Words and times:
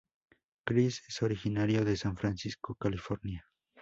Criss 0.65 1.03
es 1.07 1.21
originario 1.21 1.85
de 1.85 1.95
San 1.95 2.17
Francisco, 2.17 2.73
California. 2.73 3.45